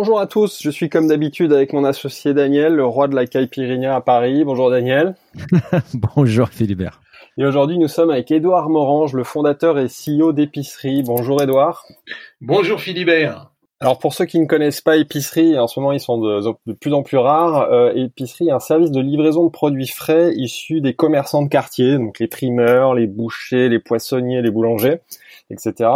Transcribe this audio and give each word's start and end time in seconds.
Bonjour 0.00 0.20
à 0.20 0.28
tous, 0.28 0.62
je 0.62 0.70
suis 0.70 0.88
comme 0.88 1.08
d'habitude 1.08 1.52
avec 1.52 1.72
mon 1.72 1.82
associé 1.82 2.32
Daniel, 2.32 2.76
le 2.76 2.86
roi 2.86 3.08
de 3.08 3.16
la 3.16 3.26
caipirinha 3.26 3.96
à 3.96 4.00
Paris. 4.00 4.44
Bonjour 4.44 4.70
Daniel. 4.70 5.16
Bonjour 6.14 6.50
Philibert. 6.50 7.00
Et 7.36 7.44
aujourd'hui 7.44 7.78
nous 7.78 7.88
sommes 7.88 8.10
avec 8.10 8.30
Édouard 8.30 8.70
Morange, 8.70 9.12
le 9.14 9.24
fondateur 9.24 9.76
et 9.76 9.88
CEO 9.88 10.32
d'Épicerie. 10.32 11.02
Bonjour 11.02 11.42
Édouard. 11.42 11.84
Bonjour 12.40 12.80
Philibert. 12.80 13.50
Alors 13.80 14.00
pour 14.00 14.12
ceux 14.12 14.24
qui 14.24 14.40
ne 14.40 14.46
connaissent 14.46 14.80
pas 14.80 14.96
Épicerie, 14.96 15.56
en 15.56 15.68
ce 15.68 15.78
moment 15.78 15.92
ils 15.92 16.00
sont 16.00 16.18
de, 16.18 16.72
plus 16.72 16.92
en 16.92 17.04
plus 17.04 17.16
rares, 17.16 17.70
euh, 17.70 17.92
Épicerie 17.94 18.48
est 18.48 18.52
un 18.52 18.58
service 18.58 18.90
de 18.90 19.00
livraison 19.00 19.44
de 19.44 19.50
produits 19.50 19.86
frais 19.86 20.32
issus 20.34 20.80
des 20.80 20.94
commerçants 20.94 21.42
de 21.42 21.48
quartier, 21.48 21.96
donc 21.96 22.18
les 22.18 22.26
primeurs, 22.26 22.94
les 22.94 23.06
bouchers, 23.06 23.68
les 23.68 23.78
poissonniers, 23.78 24.42
les 24.42 24.50
boulangers, 24.50 24.98
etc. 25.50 25.90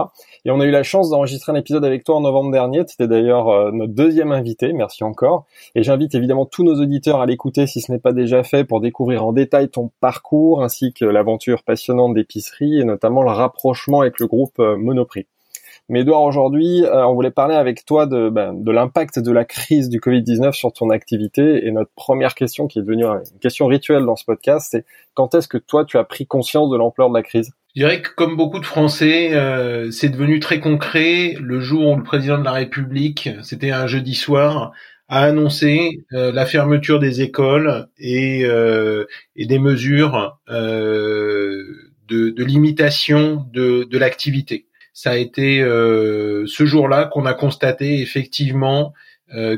Et 0.45 0.53
on 0.53 0.61
a 0.61 0.65
eu 0.65 0.71
la 0.71 0.85
chance 0.85 1.11
d'enregistrer 1.11 1.51
un 1.51 1.57
épisode 1.57 1.85
avec 1.85 2.05
toi 2.05 2.15
en 2.15 2.21
novembre 2.21 2.53
dernier. 2.53 2.85
Tu 2.85 2.95
étais 2.95 3.09
d'ailleurs 3.09 3.49
euh, 3.49 3.73
notre 3.73 3.93
deuxième 3.93 4.31
invité. 4.31 4.73
Merci 4.73 5.03
encore. 5.03 5.47
Et 5.75 5.83
j'invite 5.83 6.15
évidemment 6.15 6.47
tous 6.47 6.63
nos 6.63 6.81
auditeurs 6.81 7.21
à 7.21 7.27
l'écouter 7.27 7.67
si 7.67 7.81
ce 7.81 7.91
n'est 7.91 7.99
pas 7.99 8.13
déjà 8.13 8.45
fait 8.45 8.63
pour 8.63 8.81
découvrir 8.81 9.27
en 9.27 9.33
détail 9.33 9.69
ton 9.69 9.91
parcours 10.01 10.63
ainsi 10.63 10.93
que 10.93 11.05
l'aventure 11.05 11.65
passionnante 11.65 12.15
d'épicerie 12.15 12.79
et 12.79 12.85
notamment 12.85 13.23
le 13.23 13.31
rapprochement 13.33 14.03
avec 14.03 14.21
le 14.21 14.29
groupe 14.29 14.61
euh, 14.61 14.77
Monoprix. 14.77 15.27
Mais 15.89 16.01
Edouard, 16.01 16.23
aujourd'hui, 16.23 16.85
euh, 16.85 17.07
on 17.07 17.15
voulait 17.15 17.31
parler 17.31 17.55
avec 17.55 17.85
toi 17.85 18.07
de, 18.07 18.29
ben, 18.31 18.55
de 18.55 18.73
l'impact 18.73 19.19
de 19.19 19.33
la 19.33 19.45
crise 19.45 19.89
du 19.89 19.99
Covid-19 19.99 20.53
sur 20.53 20.73
ton 20.73 20.91
activité. 20.91 21.67
Et 21.67 21.71
notre 21.73 21.91
première 21.95 22.35
question, 22.35 22.67
qui 22.67 22.79
est 22.79 22.83
devenue 22.83 23.05
une 23.05 23.39
question 23.41 23.67
rituelle 23.67 24.05
dans 24.05 24.17
ce 24.17 24.25
podcast, 24.25 24.69
c'est 24.71 24.85
quand 25.15 25.35
est-ce 25.35 25.49
que 25.49 25.59
toi, 25.59 25.85
tu 25.85 25.99
as 25.99 26.05
pris 26.05 26.27
conscience 26.27 26.71
de 26.71 26.77
l'ampleur 26.77 27.09
de 27.11 27.15
la 27.15 27.23
crise? 27.23 27.53
Je 27.75 27.81
dirais 27.81 28.03
que 28.03 28.11
comme 28.15 28.37
beaucoup 28.37 28.61
de 28.61 28.67
Français, 28.67 29.33
euh, 29.33 29.91
c'est 29.91 30.11
devenu 30.11 30.41
très 30.41 30.61
concret 30.61 31.35
le 31.41 31.61
jour 31.61 31.91
où 31.91 31.97
le 31.97 32.03
président 32.03 32.39
de 32.39 32.45
la 32.45 32.53
République, 32.53 33.31
c'était 33.43 33.71
un 33.71 33.87
jeudi 33.87 34.15
soir, 34.15 34.73
a 35.09 35.25
annoncé 35.25 36.05
euh, 36.13 36.33
la 36.33 36.45
fermeture 36.45 36.99
des 36.99 37.23
écoles 37.23 37.89
et, 37.99 38.45
euh, 38.45 39.07
et 39.37 39.47
des 39.47 39.59
mesures 39.59 40.39
de, 40.49 42.31
de, 42.31 42.45
limitation 42.45 43.47
de, 43.53 43.85
de 43.85 43.99
l'activité. 43.99 44.67
Ça 44.93 45.13
a 45.13 45.17
été 45.17 45.61
ce 45.61 46.65
jour-là 46.65 47.07
qu'on 47.07 47.27
a 47.27 47.35
constaté 47.35 48.01
effectivement 48.01 48.93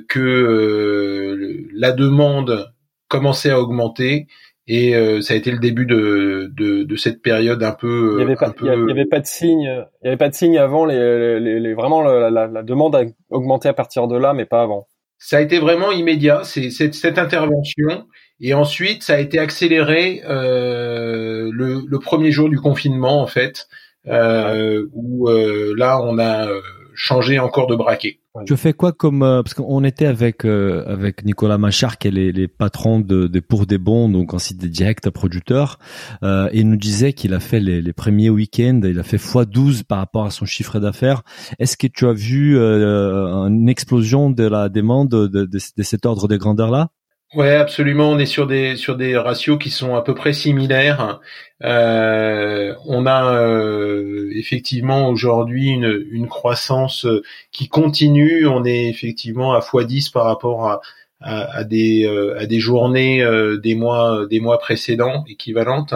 que 0.09 1.67
la 1.75 1.93
demande 1.93 2.73
commençait 3.09 3.51
à 3.51 3.61
augmenter 3.61 4.27
et 4.67 4.97
euh, 4.97 5.21
ça 5.21 5.35
a 5.35 5.37
été 5.37 5.51
le 5.51 5.59
début 5.59 5.85
de, 5.85 6.51
de, 6.57 6.85
de, 6.85 6.97
cette 6.97 7.21
période 7.21 7.63
un 7.63 7.73
peu. 7.73 8.13
Il 8.13 8.17
n'y 8.17 8.23
avait, 8.23 8.37
pas, 8.37 8.55
il 8.63 8.67
y 8.67 8.91
avait 8.91 9.05
pas 9.05 9.21
de 9.21 9.27
signe. 9.27 9.85
Il 10.03 10.05
y 10.05 10.09
avait 10.09 10.17
pas 10.17 10.31
de 10.31 10.35
signe 10.35 10.59
avant. 10.59 10.87
Les, 10.87 11.39
les, 11.39 11.61
les 11.61 11.75
vraiment 11.75 12.01
la, 12.01 12.31
la, 12.31 12.47
la, 12.47 12.63
demande 12.63 12.97
a 12.97 13.03
augmenté 13.29 13.69
à 13.69 13.75
partir 13.75 14.09
de 14.09 14.17
là, 14.17 14.33
mais 14.33 14.47
pas 14.47 14.63
avant. 14.63 14.89
Ça 15.19 15.37
a 15.37 15.41
été 15.43 15.59
vraiment 15.59 15.93
immédiat. 15.93 16.45
C'est 16.45 16.71
cette, 16.71 16.95
cette 16.95 17.19
intervention. 17.19 18.07
Et 18.41 18.55
ensuite, 18.55 19.03
ça 19.03 19.15
a 19.15 19.19
été 19.19 19.39
accéléré 19.39 20.23
euh, 20.25 21.51
le, 21.53 21.83
le, 21.87 21.99
premier 21.99 22.31
jour 22.31 22.49
du 22.49 22.59
confinement, 22.59 23.21
en 23.21 23.27
fait, 23.27 23.69
euh, 24.07 24.87
où 24.93 25.29
euh, 25.29 25.75
là, 25.77 26.01
on 26.03 26.19
a 26.19 26.47
euh, 26.49 26.61
changer 26.95 27.39
encore 27.39 27.67
de 27.67 27.77
braquet. 27.77 28.21
Tu 28.47 28.57
fais 28.57 28.73
quoi 28.73 28.91
comme 28.93 29.23
euh, 29.23 29.45
parce 29.45 29.55
qu'on 29.55 29.85
était 29.85 30.07
avec 30.07 30.45
euh, 30.45 30.85
avec 30.89 31.25
Nicolas 31.25 31.57
Machard 31.57 31.99
qui 31.99 32.09
est 32.09 32.11
les, 32.11 32.33
les 32.33 32.49
patrons 32.49 32.99
de, 32.99 33.29
de, 33.29 33.39
pour 33.39 33.65
des 33.65 33.79
bons 33.79 34.09
donc 34.09 34.35
un 34.35 34.41
site 34.41 34.61
de 34.61 34.67
direct 34.67 35.09
producteur 35.11 35.79
euh, 36.25 36.49
et 36.51 36.61
il 36.61 36.69
nous 36.69 36.77
disait 36.77 37.13
qu'il 37.13 37.33
a 37.33 37.39
fait 37.39 37.61
les, 37.61 37.81
les 37.81 37.93
premiers 37.93 38.31
week-ends 38.31 38.81
il 38.83 38.99
a 38.99 39.05
fait 39.05 39.19
x12 39.19 39.85
par 39.85 39.99
rapport 39.99 40.25
à 40.25 40.31
son 40.33 40.47
chiffre 40.47 40.81
d'affaires. 40.81 41.23
Est-ce 41.61 41.77
que 41.77 41.87
tu 41.87 42.09
as 42.09 42.13
vu 42.13 42.59
euh, 42.59 43.47
une 43.47 43.69
explosion 43.69 44.31
de 44.31 44.45
la 44.45 44.69
demande 44.69 45.11
de, 45.11 45.29
de, 45.29 45.45
de 45.45 45.83
cet 45.85 46.05
ordre 46.05 46.27
de 46.27 46.37
grandeur 46.37 46.73
là 46.73 46.91
Ouais, 47.35 47.57
absolument. 47.57 48.11
On 48.11 48.19
est 48.19 48.27
sur 48.27 48.47
des 48.47 48.77
sur 48.77 48.97
des 48.97 49.17
ratios 49.17 49.59
qui 49.59 49.71
sont 49.71 49.97
à 49.97 50.03
peu 50.03 50.15
près 50.15 50.33
similaires. 50.33 51.21
Euh, 51.65 52.75
on 52.87 53.07
a 53.07 53.35
euh, 53.35 54.31
effectivement 54.35 55.09
aujourd'hui 55.09 55.71
une, 55.71 56.07
une 56.11 56.29
croissance 56.29 57.07
qui 57.51 57.69
continue. 57.69 58.47
On 58.47 58.65
est 58.65 58.89
effectivement 58.89 59.53
à 59.55 59.61
x10 59.61 60.13
par 60.13 60.27
rapport 60.27 60.69
à, 60.69 60.81
à, 61.21 61.65
des 61.65 62.07
euh, 62.07 62.39
à 62.39 62.47
des 62.47 62.61
journées 62.61 63.25
des 63.61 63.75
mois 63.75 64.27
des 64.31 64.39
mois 64.39 64.59
précédents 64.59 65.25
équivalentes. 65.29 65.95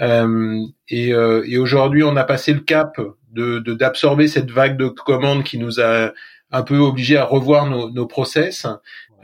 et, 0.00 1.08
et 1.08 1.58
aujourd'hui, 1.58 2.04
on 2.04 2.16
a 2.16 2.24
passé 2.24 2.52
le 2.52 2.60
cap 2.60 3.00
de 3.32 3.58
d'absorber 3.58 4.28
cette 4.28 4.52
vague 4.52 4.76
de 4.76 4.86
commandes 4.86 5.42
qui 5.42 5.58
nous 5.58 5.80
a 5.80 6.12
un 6.52 6.62
peu 6.62 6.78
obligé 6.78 7.16
à 7.16 7.24
revoir 7.24 7.66
nos, 7.66 7.90
nos 7.90 8.06
process. 8.06 8.66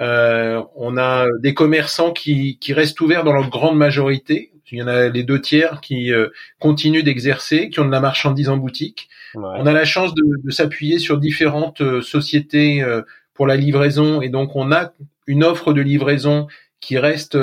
Euh, 0.00 0.62
on 0.74 0.96
a 0.96 1.26
des 1.40 1.54
commerçants 1.54 2.12
qui, 2.12 2.58
qui 2.58 2.72
restent 2.72 3.00
ouverts 3.00 3.24
dans 3.24 3.32
leur 3.32 3.48
grande 3.48 3.76
majorité. 3.76 4.52
Il 4.70 4.78
y 4.78 4.82
en 4.82 4.88
a 4.88 5.08
les 5.08 5.22
deux 5.22 5.40
tiers 5.40 5.80
qui 5.80 6.12
euh, 6.12 6.28
continuent 6.58 7.04
d'exercer, 7.04 7.70
qui 7.70 7.80
ont 7.80 7.84
de 7.84 7.90
la 7.90 8.00
marchandise 8.00 8.48
en 8.48 8.56
boutique. 8.56 9.08
On 9.34 9.66
a 9.66 9.72
la 9.72 9.84
chance 9.84 10.14
de, 10.14 10.24
de 10.42 10.50
s'appuyer 10.50 10.98
sur 10.98 11.18
différentes 11.18 11.82
euh, 11.82 12.00
sociétés 12.00 12.82
euh, 12.82 13.02
pour 13.34 13.46
la 13.46 13.56
livraison 13.56 14.22
et 14.22 14.30
donc 14.30 14.56
on 14.56 14.72
a 14.72 14.92
une 15.26 15.44
offre 15.44 15.72
de 15.72 15.82
livraison 15.82 16.46
qui 16.80 16.98
reste 16.98 17.36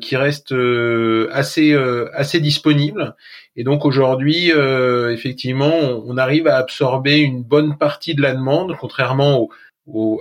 qui 0.00 0.16
reste 0.16 0.54
assez 1.32 1.74
assez 2.12 2.40
disponible 2.40 3.14
et 3.56 3.64
donc 3.64 3.86
aujourd'hui 3.86 4.50
effectivement 4.50 5.72
on, 5.72 6.02
on, 6.06 6.18
arrive 6.18 6.46
à 6.46 6.56
absorber 6.56 7.18
une 7.18 7.42
bonne 7.42 7.78
partie 7.78 8.14
de 8.14 8.20
la 8.20 8.34
demande 8.34 8.76
contrairement 8.78 9.38
aux 9.38 9.50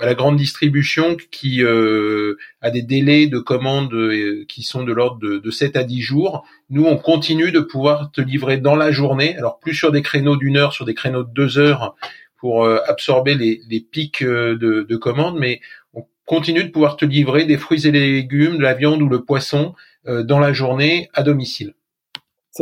à 0.01 0.05
la 0.05 0.15
grande 0.15 0.37
distribution 0.37 1.17
qui 1.31 1.63
euh, 1.63 2.37
a 2.61 2.71
des 2.71 2.81
délais 2.81 3.27
de 3.27 3.39
commande 3.39 3.93
euh, 3.93 4.45
qui 4.47 4.63
sont 4.63 4.83
de 4.83 4.91
l'ordre 4.91 5.19
de, 5.19 5.37
de 5.37 5.51
7 5.51 5.75
à 5.75 5.83
10 5.83 6.01
jours. 6.01 6.45
Nous, 6.69 6.85
on 6.85 6.97
continue 6.97 7.51
de 7.51 7.59
pouvoir 7.59 8.11
te 8.11 8.21
livrer 8.21 8.57
dans 8.57 8.75
la 8.75 8.91
journée, 8.91 9.35
alors 9.37 9.59
plus 9.59 9.73
sur 9.73 9.91
des 9.91 10.01
créneaux 10.01 10.37
d'une 10.37 10.57
heure, 10.57 10.73
sur 10.73 10.85
des 10.85 10.93
créneaux 10.93 11.23
de 11.23 11.31
deux 11.31 11.57
heures 11.57 11.95
pour 12.37 12.63
euh, 12.63 12.79
absorber 12.87 13.35
les, 13.35 13.87
pics 13.91 14.23
de, 14.23 14.55
de 14.87 14.95
commandes, 14.95 15.37
mais 15.37 15.61
on 15.93 16.05
continue 16.25 16.63
de 16.63 16.69
pouvoir 16.69 16.95
te 16.95 17.05
livrer 17.05 17.45
des 17.45 17.57
fruits 17.57 17.87
et 17.87 17.91
légumes, 17.91 18.57
de 18.57 18.63
la 18.63 18.73
viande 18.73 19.01
ou 19.01 19.09
le 19.09 19.23
poisson 19.23 19.73
dans 20.05 20.39
la 20.39 20.53
journée 20.53 21.09
à 21.13 21.23
domicile. 21.23 21.73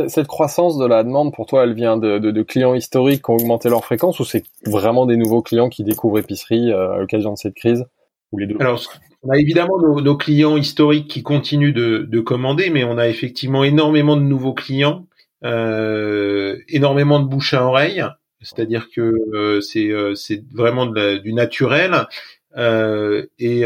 Cette 0.07 0.27
croissance 0.27 0.77
de 0.77 0.85
la 0.85 1.03
demande, 1.03 1.33
pour 1.33 1.45
toi, 1.45 1.63
elle 1.63 1.73
vient 1.73 1.97
de, 1.97 2.41
clients 2.43 2.75
historiques 2.75 3.23
qui 3.23 3.31
ont 3.31 3.35
augmenté 3.35 3.69
leur 3.69 3.83
fréquence 3.83 4.19
ou 4.19 4.25
c'est 4.25 4.43
vraiment 4.65 5.05
des 5.05 5.17
nouveaux 5.17 5.41
clients 5.41 5.69
qui 5.69 5.83
découvrent 5.83 6.19
épicerie 6.19 6.71
euh, 6.71 6.93
à 6.93 6.97
l'occasion 6.99 7.33
de 7.33 7.37
cette 7.37 7.55
crise 7.55 7.85
ou 8.31 8.37
les 8.37 8.47
deux? 8.47 8.57
Alors, 8.59 8.81
on 9.23 9.29
a 9.29 9.37
évidemment 9.37 9.77
nos, 9.79 10.17
clients 10.17 10.57
historiques 10.57 11.07
qui 11.07 11.23
continuent 11.23 11.73
de, 11.73 12.05
de, 12.07 12.19
commander, 12.19 12.69
mais 12.69 12.83
on 12.83 12.97
a 12.97 13.07
effectivement 13.07 13.63
énormément 13.63 14.15
de 14.15 14.21
nouveaux 14.21 14.53
clients, 14.53 15.07
euh, 15.43 16.57
énormément 16.69 17.19
de 17.19 17.27
bouche 17.27 17.53
à 17.53 17.65
oreille, 17.65 18.03
c'est-à-dire 18.41 18.87
que 18.95 19.15
euh, 19.33 19.61
c'est 19.61 20.43
vraiment 20.53 20.85
du 20.85 21.33
naturel. 21.33 22.05
Et, 23.39 23.63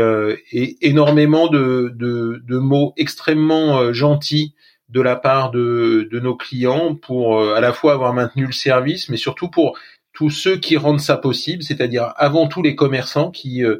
énormément 0.81 1.47
de 1.47 2.57
mots 2.57 2.93
extrêmement 2.97 3.91
gentils 3.91 4.55
de 4.91 5.01
la 5.01 5.15
part 5.15 5.51
de, 5.51 6.07
de 6.11 6.19
nos 6.19 6.35
clients 6.35 6.95
pour 6.95 7.39
euh, 7.39 7.55
à 7.55 7.61
la 7.61 7.73
fois 7.73 7.93
avoir 7.93 8.13
maintenu 8.13 8.45
le 8.45 8.51
service, 8.51 9.09
mais 9.09 9.17
surtout 9.17 9.49
pour 9.49 9.77
tous 10.13 10.29
ceux 10.29 10.57
qui 10.57 10.77
rendent 10.77 10.99
ça 10.99 11.17
possible, 11.17 11.63
c'est-à-dire 11.63 12.13
avant 12.17 12.47
tout 12.47 12.61
les 12.61 12.75
commerçants 12.75 13.31
qui 13.31 13.63
euh, 13.63 13.77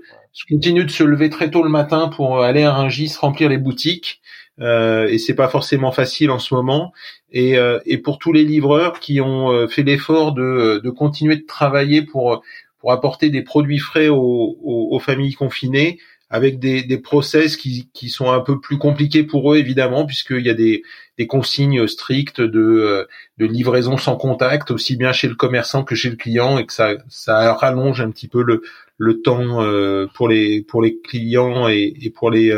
continuent 0.50 0.86
de 0.86 0.92
se 0.92 1.04
lever 1.04 1.30
très 1.30 1.52
tôt 1.52 1.64
le 1.64 1.70
matin 1.70 2.08
pour 2.08 2.38
euh, 2.38 2.44
aller 2.44 2.64
à 2.64 2.72
Rungis 2.72 3.14
remplir 3.20 3.50
les 3.50 3.58
boutiques. 3.58 4.22
Euh, 4.60 5.08
et 5.08 5.18
c'est 5.18 5.34
pas 5.34 5.48
forcément 5.48 5.92
facile 5.92 6.30
en 6.30 6.40
ce 6.40 6.54
moment. 6.54 6.94
Et, 7.32 7.56
et 7.86 7.98
pour 7.98 8.20
tous 8.20 8.34
les 8.34 8.44
livreurs 8.44 9.00
qui 9.00 9.22
ont 9.22 9.66
fait 9.70 9.84
l'effort 9.84 10.34
de, 10.34 10.82
de 10.84 10.90
continuer 10.90 11.38
de 11.38 11.46
travailler 11.46 12.02
pour 12.02 12.44
pour 12.82 12.92
apporter 12.92 13.30
des 13.30 13.44
produits 13.44 13.80
frais 13.80 14.10
aux, 14.10 15.00
familles 15.00 15.36
confinées, 15.36 16.00
avec 16.32 16.58
des, 16.60 16.82
des 16.84 16.98
process 16.98 17.58
qui, 17.58 17.90
qui 17.94 18.10
sont 18.10 18.32
un 18.32 18.40
peu 18.40 18.60
plus 18.60 18.78
compliqués 18.78 19.24
pour 19.24 19.54
eux 19.54 19.58
évidemment 19.58 20.06
puisqu'il 20.06 20.46
y 20.46 20.50
a 20.50 20.56
des, 20.56 20.82
des 21.18 21.28
consignes 21.28 21.86
strictes 21.88 22.42
de, 22.42 22.60
euh, 22.60 23.06
de 23.38 23.46
livraison 23.46 23.98
sans 23.98 24.16
contact 24.16 24.72
aussi 24.72 24.96
bien 24.96 25.12
chez 25.12 25.28
le 25.28 25.36
commerçant 25.36 25.84
que 25.84 25.94
chez 25.94 26.10
le 26.10 26.16
client 26.16 26.58
et 26.58 26.66
que 26.66 26.74
ça, 26.74 26.94
ça 27.10 27.54
rallonge 27.54 28.02
un 28.02 28.10
petit 28.10 28.28
peu 28.28 28.42
le, 28.42 28.64
le 28.98 29.22
temps 29.22 29.62
euh, 29.62 30.08
pour 30.16 30.28
les 30.28 30.64
pour 30.64 30.82
les 30.82 31.00
clients 31.00 31.68
et, 31.68 31.94
et 32.02 32.10
pour 32.10 32.32
les 32.32 32.52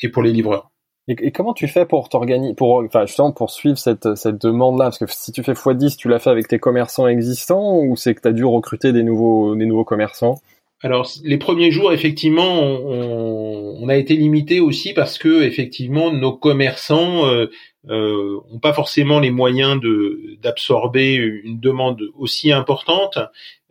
et 0.00 0.08
pour 0.08 0.22
les 0.22 0.32
livreurs. 0.32 0.70
Et, 1.08 1.30
comment 1.30 1.52
tu 1.54 1.68
fais 1.68 1.86
pour 1.86 2.08
t'organiser, 2.08 2.54
pour, 2.54 2.82
enfin, 2.84 3.06
justement, 3.06 3.30
pour 3.30 3.50
suivre 3.50 3.78
cette, 3.78 4.16
cette 4.16 4.42
demande-là? 4.42 4.86
Parce 4.86 4.98
que 4.98 5.06
si 5.08 5.30
tu 5.30 5.44
fais 5.44 5.52
x10, 5.52 5.96
tu 5.96 6.08
l'as 6.08 6.18
fait 6.18 6.30
avec 6.30 6.48
tes 6.48 6.58
commerçants 6.58 7.06
existants 7.06 7.78
ou 7.78 7.94
c'est 7.96 8.14
que 8.14 8.22
tu 8.22 8.28
as 8.28 8.32
dû 8.32 8.44
recruter 8.44 8.92
des 8.92 9.04
nouveaux, 9.04 9.54
des 9.54 9.66
nouveaux 9.66 9.84
commerçants? 9.84 10.40
Alors 10.82 11.10
les 11.24 11.38
premiers 11.38 11.70
jours, 11.70 11.92
effectivement, 11.92 12.60
on, 12.60 13.88
a 13.88 13.96
été 13.96 14.14
limité 14.14 14.60
aussi 14.60 14.92
parce 14.92 15.16
que 15.16 15.42
effectivement 15.42 16.12
nos 16.12 16.36
commerçants 16.36 17.26
euh, 17.26 17.46
euh, 17.88 18.40
ont 18.52 18.58
pas 18.58 18.72
forcément 18.72 19.20
les 19.20 19.30
moyens 19.30 19.80
de 19.80 20.36
d'absorber 20.42 21.14
une 21.14 21.60
demande 21.60 22.02
aussi 22.16 22.50
importante, 22.50 23.18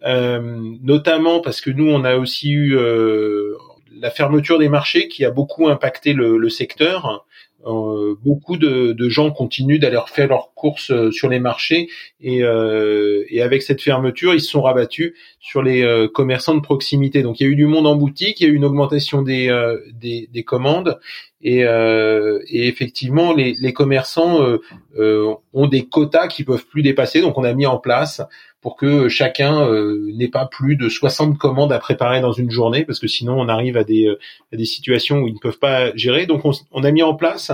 euh, 0.05 0.39
notamment 0.81 1.41
parce 1.41 1.59
que 1.59 1.69
nous 1.69 1.89
on 1.89 2.05
a 2.05 2.15
aussi 2.15 2.49
eu 2.51 2.77
euh, 2.77 3.55
la 3.99 4.09
fermeture 4.09 4.57
des 4.57 4.69
marchés 4.69 5.09
qui 5.09 5.25
a 5.25 5.31
beaucoup 5.31 5.67
impacté 5.67 6.13
le 6.13 6.49
secteur. 6.49 7.25
Euh, 7.65 8.15
beaucoup 8.23 8.57
de, 8.57 9.09
gens 9.09 9.31
continuent 9.31 9.79
d'aller 9.79 9.99
faire 10.07 10.27
leurs 10.27 10.53
courses 10.53 10.91
euh, 10.91 11.09
sur 11.11 11.29
les 11.29 11.39
marchés 11.39 11.89
et, 12.21 12.43
euh, 12.43 13.23
et, 13.29 13.41
avec 13.41 13.63
cette 13.63 13.81
fermeture, 13.81 14.35
ils 14.35 14.41
se 14.41 14.51
sont 14.51 14.61
rabattus 14.61 15.13
sur 15.39 15.63
les 15.63 16.07
commerçants 16.13 16.55
de 16.55 16.61
proximité. 16.61 17.23
Donc 17.23 17.39
il 17.39 17.43
y 17.43 17.45
a 17.47 17.49
eu 17.49 17.55
du 17.55 17.65
monde 17.65 17.87
en 17.87 17.95
boutique, 17.95 18.39
il 18.39 18.47
y 18.47 18.49
a 18.49 18.53
eu 18.53 18.55
une 18.55 18.65
augmentation 18.65 19.21
des, 19.21 19.47
des, 19.93 20.29
des, 20.31 20.43
commandes 20.43 20.99
et, 21.41 21.63
effectivement 22.49 23.33
les, 23.33 23.53
les 23.59 23.73
commerçants 23.73 24.39
ont 24.97 25.67
des 25.67 25.85
quotas 25.85 26.27
qui 26.27 26.43
peuvent 26.43 26.65
plus 26.65 26.81
dépasser. 26.81 27.21
Donc 27.21 27.37
on 27.37 27.43
a 27.43 27.53
mis 27.53 27.67
en 27.67 27.77
place 27.77 28.21
pour 28.65 28.77
que 28.77 29.09
chacun 29.09 29.61
euh, 29.69 30.09
n'ait 30.15 30.27
pas 30.27 30.47
plus 30.47 30.75
de 30.75 30.89
60 30.89 31.37
commandes 31.37 31.71
à 31.71 31.77
préparer 31.77 32.19
dans 32.19 32.31
une 32.31 32.49
journée, 32.49 32.83
parce 32.83 32.97
que 32.97 33.05
sinon 33.05 33.39
on 33.39 33.47
arrive 33.47 33.77
à 33.77 33.83
des, 33.83 34.07
euh, 34.07 34.63
situations 34.63 35.19
où 35.19 35.27
ils 35.27 35.35
ne 35.35 35.39
peuvent 35.39 35.59
pas 35.59 35.95
gérer. 35.95 36.25
Donc 36.25 36.45
on, 36.45 36.51
on, 36.71 36.83
a 36.83 36.89
mis 36.89 37.03
en 37.03 37.13
place 37.13 37.51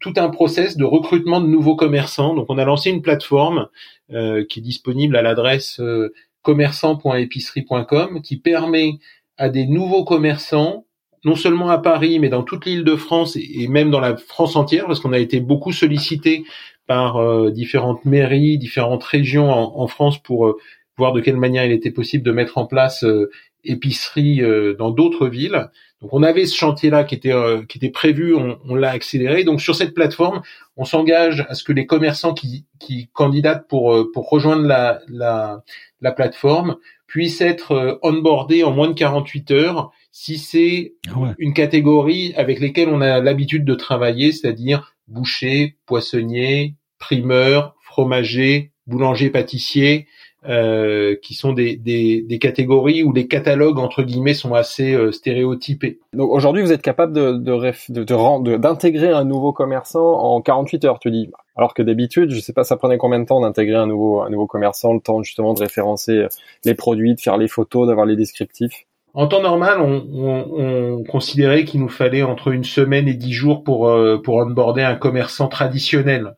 tout 0.00 0.12
un 0.18 0.28
process 0.28 0.76
de 0.76 0.84
recrutement 0.84 1.40
de 1.40 1.46
nouveaux 1.46 1.76
commerçants. 1.76 2.34
Donc 2.34 2.44
on 2.50 2.58
a 2.58 2.66
lancé 2.66 2.90
une 2.90 3.00
plateforme 3.00 3.68
euh, 4.12 4.44
qui 4.44 4.58
est 4.58 4.62
disponible 4.62 5.16
à 5.16 5.22
l'adresse 5.22 5.80
euh, 5.80 6.12
commerçant.épicerie.com 6.42 8.20
qui 8.20 8.36
permet 8.36 8.98
à 9.38 9.48
des 9.48 9.64
nouveaux 9.66 10.04
commerçants 10.04 10.84
non 11.24 11.36
seulement 11.36 11.70
à 11.70 11.78
Paris, 11.78 12.18
mais 12.18 12.28
dans 12.28 12.42
toute 12.42 12.66
l'île 12.66 12.84
de 12.84 12.96
France 12.96 13.34
et 13.36 13.66
même 13.66 13.90
dans 13.90 14.00
la 14.00 14.18
France 14.18 14.56
entière, 14.56 14.86
parce 14.86 15.00
qu'on 15.00 15.14
a 15.14 15.18
été 15.18 15.40
beaucoup 15.40 15.72
sollicité 15.72 16.44
par 16.90 17.18
euh, 17.18 17.52
différentes 17.52 18.04
mairies, 18.04 18.58
différentes 18.58 19.04
régions 19.04 19.48
en, 19.48 19.86
France 19.86 20.20
pour 20.20 20.48
euh, 20.48 20.58
voir 20.98 21.12
de 21.12 21.20
quelle 21.20 21.36
manière 21.36 21.64
il 21.64 21.70
était 21.70 21.92
possible 21.92 22.24
de 22.24 22.32
mettre 22.32 22.58
en 22.58 22.66
place 22.66 23.04
euh, 23.04 23.30
épicerie 23.62 24.42
dans 24.76 24.90
d'autres 24.90 25.28
villes. 25.28 25.68
Donc 26.02 26.12
on 26.12 26.24
avait 26.24 26.46
ce 26.46 26.56
chantier-là 26.56 27.04
qui 27.04 27.14
était 27.14 27.34
qui 27.68 27.78
était 27.78 27.90
prévu, 27.90 28.34
on, 28.34 28.74
l'a 28.74 28.90
accéléré. 28.90 29.44
Donc 29.44 29.60
sur 29.60 29.76
cette 29.76 29.94
plateforme, 29.94 30.42
on 30.76 30.84
s'engage 30.84 31.46
à 31.48 31.54
ce 31.54 31.62
que 31.62 31.72
les 31.72 31.86
commerçants 31.86 32.34
qui, 32.34 32.64
qui 32.80 33.08
candidatent 33.12 33.68
pour 33.68 34.10
pour 34.12 34.28
rejoindre 34.28 34.66
la, 34.66 35.00
la, 35.08 35.62
la 36.00 36.10
plateforme 36.10 36.76
puissent 37.06 37.42
être 37.42 38.00
onboardés 38.02 38.64
en 38.64 38.72
moins 38.72 38.88
de 38.88 38.94
48 38.94 39.50
heures 39.52 39.92
si 40.10 40.38
c'est 40.38 40.94
ah 41.14 41.34
une 41.38 41.52
catégorie 41.52 42.32
avec 42.34 42.58
lesquelles 42.58 42.88
on 42.88 43.00
a 43.00 43.20
l'habitude 43.20 43.64
de 43.64 43.74
travailler, 43.74 44.32
c'est-à-dire 44.32 44.96
boucher, 45.06 45.76
poissonnier, 45.86 46.76
primeurs, 47.00 47.74
fromagers, 47.82 48.70
boulangers, 48.86 49.30
pâtissiers, 49.30 50.06
euh, 50.48 51.16
qui 51.20 51.34
sont 51.34 51.52
des, 51.52 51.76
des, 51.76 52.22
des, 52.22 52.38
catégories 52.38 53.02
où 53.02 53.12
les 53.12 53.26
catalogues 53.26 53.78
entre 53.78 54.02
guillemets 54.02 54.32
sont 54.32 54.54
assez 54.54 54.94
euh, 54.94 55.12
stéréotypés. 55.12 55.98
Donc 56.14 56.30
aujourd'hui, 56.30 56.62
vous 56.62 56.72
êtes 56.72 56.80
capable 56.80 57.12
de 57.12 57.32
de, 57.32 58.04
de, 58.04 58.56
d'intégrer 58.56 59.10
un 59.10 59.24
nouveau 59.24 59.52
commerçant 59.52 60.00
en 60.00 60.40
48 60.40 60.84
heures, 60.86 60.98
tu 60.98 61.10
dis. 61.10 61.28
Alors 61.56 61.74
que 61.74 61.82
d'habitude, 61.82 62.30
je 62.30 62.40
sais 62.40 62.54
pas, 62.54 62.64
ça 62.64 62.78
prenait 62.78 62.96
combien 62.96 63.18
de 63.18 63.26
temps 63.26 63.42
d'intégrer 63.42 63.76
un 63.76 63.86
nouveau 63.86 64.22
un 64.22 64.30
nouveau 64.30 64.46
commerçant, 64.46 64.94
le 64.94 65.00
temps 65.00 65.22
justement 65.22 65.52
de 65.52 65.60
référencer 65.60 66.26
les 66.64 66.74
produits, 66.74 67.14
de 67.14 67.20
faire 67.20 67.36
les 67.36 67.48
photos, 67.48 67.86
d'avoir 67.86 68.06
les 68.06 68.16
descriptifs? 68.16 68.86
En 69.12 69.26
temps 69.26 69.42
normal, 69.42 69.80
on, 69.80 70.06
on, 70.14 70.98
on 71.00 71.04
considérait 71.04 71.64
qu'il 71.64 71.80
nous 71.80 71.88
fallait 71.88 72.22
entre 72.22 72.48
une 72.48 72.64
semaine 72.64 73.08
et 73.08 73.14
dix 73.14 73.32
jours 73.32 73.64
pour 73.64 73.88
euh, 73.88 74.18
pour 74.22 74.36
onboarder 74.36 74.82
un 74.82 74.94
commerçant 74.94 75.48
traditionnel. 75.48 76.34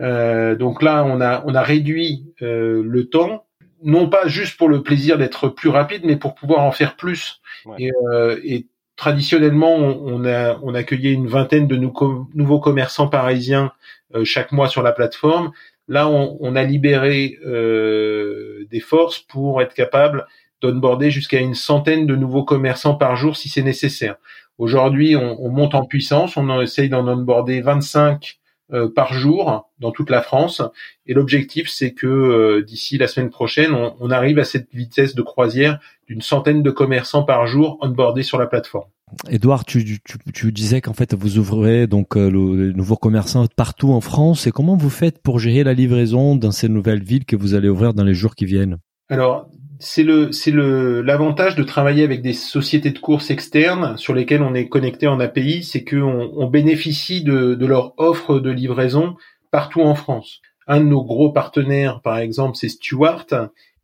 Euh, 0.00 0.54
donc 0.54 0.82
là, 0.82 1.04
on 1.04 1.20
a, 1.20 1.42
on 1.46 1.54
a 1.54 1.62
réduit 1.62 2.26
euh, 2.42 2.82
le 2.84 3.08
temps, 3.08 3.46
non 3.82 4.08
pas 4.08 4.26
juste 4.28 4.56
pour 4.56 4.68
le 4.68 4.82
plaisir 4.82 5.18
d'être 5.18 5.48
plus 5.48 5.68
rapide, 5.68 6.02
mais 6.04 6.16
pour 6.16 6.34
pouvoir 6.34 6.60
en 6.60 6.72
faire 6.72 6.96
plus. 6.96 7.40
Et, 7.78 7.90
euh, 8.12 8.38
et, 8.44 8.66
traditionnellement, 8.96 9.76
on, 9.76 10.24
a, 10.24 10.58
on 10.62 10.74
accueillait 10.74 11.12
une 11.12 11.28
vingtaine 11.28 11.68
de 11.68 11.76
nouveaux 11.76 12.58
commerçants 12.58 13.06
parisiens 13.06 13.70
chaque 14.24 14.50
mois 14.50 14.66
sur 14.66 14.82
la 14.82 14.90
plateforme. 14.90 15.52
Là, 15.86 16.08
on, 16.08 16.36
on 16.40 16.56
a 16.56 16.64
libéré 16.64 17.38
des 17.44 18.80
forces 18.80 19.20
pour 19.20 19.62
être 19.62 19.72
capable 19.72 20.26
d'onboarder 20.60 21.12
jusqu'à 21.12 21.38
une 21.38 21.54
centaine 21.54 22.08
de 22.08 22.16
nouveaux 22.16 22.42
commerçants 22.42 22.96
par 22.96 23.14
jour 23.14 23.36
si 23.36 23.48
c'est 23.48 23.62
nécessaire. 23.62 24.16
Aujourd'hui, 24.58 25.14
on, 25.14 25.40
on, 25.44 25.48
monte 25.48 25.76
en 25.76 25.84
puissance, 25.84 26.36
on 26.36 26.60
essaye 26.60 26.88
d'en 26.88 27.06
onboarder 27.06 27.60
25 27.60 28.24
euh, 28.24 28.47
par 28.94 29.14
jour 29.14 29.68
dans 29.78 29.92
toute 29.92 30.10
la 30.10 30.22
France. 30.22 30.62
Et 31.06 31.14
l'objectif, 31.14 31.68
c'est 31.68 31.92
que 31.92 32.06
euh, 32.06 32.62
d'ici 32.62 32.98
la 32.98 33.06
semaine 33.06 33.30
prochaine, 33.30 33.72
on, 33.72 34.10
arrive 34.10 34.38
à 34.38 34.44
cette 34.44 34.68
vitesse 34.72 35.14
de 35.14 35.22
croisière 35.22 35.78
d'une 36.06 36.20
centaine 36.20 36.62
de 36.62 36.70
commerçants 36.70 37.22
par 37.22 37.46
jour 37.46 37.78
onboardés 37.80 38.22
sur 38.22 38.38
la 38.38 38.46
plateforme. 38.46 38.88
Edouard, 39.30 39.64
tu, 39.64 40.00
tu, 40.34 40.52
disais 40.52 40.82
qu'en 40.82 40.92
fait 40.92 41.14
vous 41.14 41.38
ouvrez 41.38 41.86
donc 41.86 42.16
euh, 42.16 42.30
le, 42.30 42.68
les 42.68 42.74
nouveaux 42.74 42.96
commerçants 42.96 43.46
partout 43.46 43.92
en 43.92 44.02
France. 44.02 44.46
Et 44.46 44.50
comment 44.50 44.76
vous 44.76 44.90
faites 44.90 45.22
pour 45.22 45.38
gérer 45.38 45.64
la 45.64 45.72
livraison 45.72 46.36
dans 46.36 46.50
ces 46.50 46.68
nouvelles 46.68 47.02
villes 47.02 47.24
que 47.24 47.36
vous 47.36 47.54
allez 47.54 47.70
ouvrir 47.70 47.94
dans 47.94 48.04
les 48.04 48.14
jours 48.14 48.34
qui 48.34 48.44
viennent? 48.44 48.78
Alors 49.08 49.48
c'est 49.80 50.02
le 50.02 50.32
c'est 50.32 50.50
le 50.50 51.02
l'avantage 51.02 51.54
de 51.54 51.62
travailler 51.62 52.04
avec 52.04 52.22
des 52.22 52.32
sociétés 52.32 52.90
de 52.90 52.98
courses 52.98 53.30
externes 53.30 53.96
sur 53.96 54.14
lesquelles 54.14 54.42
on 54.42 54.54
est 54.54 54.68
connecté 54.68 55.06
en 55.06 55.20
API, 55.20 55.62
c'est 55.62 55.84
qu'on 55.84 56.32
on 56.36 56.46
bénéficie 56.46 57.22
de, 57.22 57.54
de 57.54 57.66
leur 57.66 57.94
offre 57.98 58.40
de 58.40 58.50
livraison 58.50 59.16
partout 59.50 59.82
en 59.82 59.94
France. 59.94 60.40
Un 60.66 60.80
de 60.80 60.86
nos 60.86 61.04
gros 61.04 61.32
partenaires, 61.32 62.00
par 62.02 62.18
exemple, 62.18 62.56
c'est 62.56 62.68
Stewart, 62.68 63.26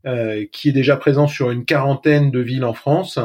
euh, 0.07 0.45
qui 0.53 0.69
est 0.69 0.73
déjà 0.73 0.97
présent 0.97 1.27
sur 1.27 1.51
une 1.51 1.65
quarantaine 1.65 2.31
de 2.31 2.41
villes 2.41 2.65
en 2.65 2.75
France. 2.75 3.19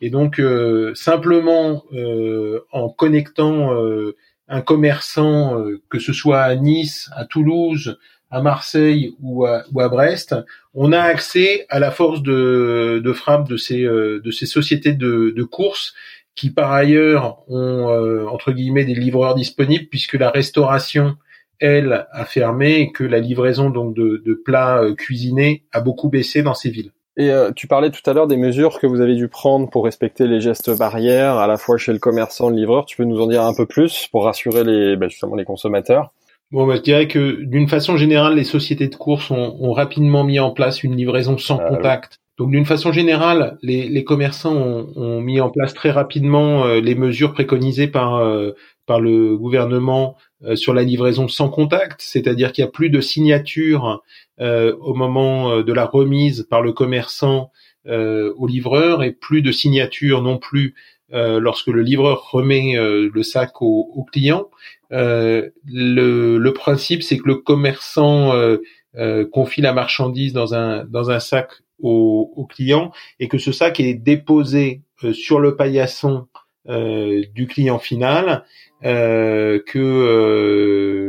Et 0.00 0.08
donc, 0.08 0.40
euh, 0.40 0.94
simplement 0.94 1.84
euh, 1.92 2.64
en 2.72 2.88
connectant 2.88 3.74
euh, 3.74 4.16
un 4.48 4.62
commerçant, 4.62 5.58
euh, 5.58 5.82
que 5.88 5.98
ce 5.98 6.12
soit 6.12 6.40
à 6.40 6.54
Nice, 6.56 7.10
à 7.14 7.24
Toulouse, 7.24 7.98
à 8.32 8.40
Marseille 8.40 9.14
ou 9.20 9.44
à, 9.44 9.62
ou 9.72 9.80
à, 9.80 9.88
Brest, 9.88 10.34
on 10.74 10.90
a 10.92 11.00
accès 11.00 11.66
à 11.68 11.78
la 11.78 11.90
force 11.90 12.22
de, 12.22 13.00
de 13.04 13.12
frappe 13.12 13.46
de 13.46 13.58
ces, 13.58 13.84
euh, 13.84 14.20
de 14.24 14.30
ces 14.30 14.46
sociétés 14.46 14.94
de, 14.94 15.32
de 15.36 15.42
courses 15.44 15.94
qui 16.34 16.50
par 16.50 16.72
ailleurs 16.72 17.44
ont 17.48 17.90
euh, 17.90 18.24
entre 18.26 18.52
guillemets 18.52 18.86
des 18.86 18.94
livreurs 18.94 19.34
disponibles 19.34 19.86
puisque 19.90 20.14
la 20.14 20.30
restauration 20.30 21.16
elle 21.60 22.06
a 22.10 22.24
fermé 22.24 22.80
et 22.80 22.90
que 22.90 23.04
la 23.04 23.20
livraison 23.20 23.68
donc 23.68 23.94
de, 23.94 24.22
de 24.24 24.34
plats 24.34 24.82
euh, 24.82 24.94
cuisinés 24.94 25.64
a 25.70 25.80
beaucoup 25.80 26.08
baissé 26.08 26.42
dans 26.42 26.54
ces 26.54 26.70
villes. 26.70 26.90
Et 27.18 27.30
tu 27.54 27.66
parlais 27.66 27.90
tout 27.90 28.00
à 28.08 28.14
l'heure 28.14 28.26
des 28.26 28.38
mesures 28.38 28.80
que 28.80 28.86
vous 28.86 29.02
avez 29.02 29.14
dû 29.14 29.28
prendre 29.28 29.68
pour 29.68 29.84
respecter 29.84 30.26
les 30.26 30.40
gestes 30.40 30.74
barrières, 30.78 31.36
à 31.36 31.46
la 31.46 31.58
fois 31.58 31.76
chez 31.76 31.92
le 31.92 31.98
commerçant 31.98 32.48
et 32.48 32.52
le 32.52 32.56
livreur. 32.56 32.86
Tu 32.86 32.96
peux 32.96 33.04
nous 33.04 33.20
en 33.20 33.26
dire 33.26 33.44
un 33.44 33.52
peu 33.54 33.66
plus 33.66 34.08
pour 34.10 34.24
rassurer 34.24 34.64
les, 34.64 34.96
ben 34.96 35.10
justement 35.10 35.36
les 35.36 35.44
consommateurs? 35.44 36.14
Bon, 36.52 36.66
bah, 36.66 36.76
je 36.76 36.82
dirais 36.82 37.08
que 37.08 37.42
d'une 37.44 37.66
façon 37.66 37.96
générale, 37.96 38.36
les 38.36 38.44
sociétés 38.44 38.88
de 38.88 38.94
course 38.94 39.30
ont, 39.30 39.56
ont, 39.58 39.72
rapidement 39.72 40.22
mis 40.22 40.38
en 40.38 40.50
place 40.50 40.84
une 40.84 40.94
livraison 40.94 41.38
sans 41.38 41.58
ah 41.58 41.68
contact. 41.68 42.18
Donc 42.36 42.50
d'une 42.50 42.66
façon 42.66 42.92
générale, 42.92 43.56
les, 43.62 43.88
les 43.88 44.04
commerçants 44.04 44.54
ont, 44.54 44.92
ont, 44.94 45.20
mis 45.22 45.40
en 45.40 45.48
place 45.48 45.72
très 45.72 45.90
rapidement 45.90 46.66
euh, 46.66 46.80
les 46.80 46.94
mesures 46.94 47.32
préconisées 47.32 47.88
par 47.88 48.16
euh, 48.16 48.52
par 48.84 49.00
le 49.00 49.36
gouvernement 49.38 50.16
euh, 50.44 50.54
sur 50.54 50.74
la 50.74 50.82
livraison 50.82 51.26
sans 51.26 51.48
contact, 51.48 52.02
c'est-à-dire 52.02 52.52
qu'il 52.52 52.64
n'y 52.64 52.68
a 52.68 52.72
plus 52.72 52.90
de 52.90 53.00
signature 53.00 54.02
au 54.40 54.94
moment 54.94 55.62
de 55.62 55.72
la 55.72 55.84
remise 55.84 56.48
par 56.50 56.62
le 56.62 56.72
commerçant 56.72 57.52
au 57.86 58.46
livreur 58.48 59.04
et 59.04 59.12
plus 59.12 59.40
de 59.40 59.52
signature 59.52 60.20
non 60.20 60.36
plus 60.36 60.74
lorsque 61.12 61.68
le 61.68 61.82
livreur 61.82 62.30
remet 62.30 62.74
le 62.76 63.22
sac 63.22 63.60
au, 63.60 64.06
client. 64.10 64.48
Euh, 64.92 65.50
le, 65.66 66.38
le, 66.38 66.52
principe, 66.52 67.02
c'est 67.02 67.16
que 67.16 67.26
le 67.26 67.36
commerçant 67.36 68.34
euh, 68.34 68.58
euh, 68.96 69.26
confie 69.26 69.62
la 69.62 69.72
marchandise 69.72 70.34
dans 70.34 70.54
un 70.54 70.84
dans 70.84 71.10
un 71.10 71.18
sac 71.18 71.50
au, 71.78 72.30
au, 72.36 72.44
client 72.44 72.92
et 73.18 73.28
que 73.28 73.38
ce 73.38 73.52
sac 73.52 73.80
est 73.80 73.94
déposé 73.94 74.82
sur 75.12 75.40
le 75.40 75.56
paillasson 75.56 76.28
du 76.64 77.48
client 77.48 77.80
final, 77.80 78.44
que 78.82 79.58